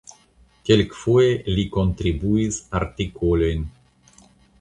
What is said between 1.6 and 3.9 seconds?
kontribuis artikolojn.